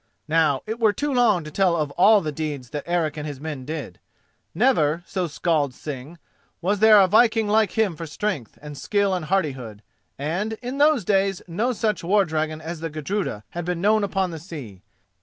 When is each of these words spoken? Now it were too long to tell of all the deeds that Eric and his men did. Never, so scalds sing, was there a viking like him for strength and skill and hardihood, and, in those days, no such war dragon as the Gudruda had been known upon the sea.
Now 0.27 0.63
it 0.65 0.79
were 0.79 0.93
too 0.93 1.13
long 1.13 1.43
to 1.43 1.51
tell 1.51 1.77
of 1.77 1.91
all 1.91 2.21
the 2.21 2.31
deeds 2.31 2.71
that 2.71 2.85
Eric 2.87 3.17
and 3.17 3.27
his 3.27 3.39
men 3.39 3.65
did. 3.65 3.99
Never, 4.55 5.03
so 5.05 5.27
scalds 5.27 5.79
sing, 5.79 6.17
was 6.59 6.79
there 6.79 6.99
a 6.99 7.05
viking 7.05 7.47
like 7.47 7.73
him 7.73 7.95
for 7.95 8.07
strength 8.07 8.57
and 8.63 8.75
skill 8.75 9.13
and 9.13 9.25
hardihood, 9.25 9.83
and, 10.17 10.53
in 10.53 10.79
those 10.79 11.05
days, 11.05 11.43
no 11.47 11.71
such 11.71 12.03
war 12.03 12.25
dragon 12.25 12.61
as 12.61 12.79
the 12.79 12.89
Gudruda 12.89 13.43
had 13.51 13.63
been 13.63 13.79
known 13.79 14.03
upon 14.03 14.31
the 14.31 14.39
sea. 14.39 14.81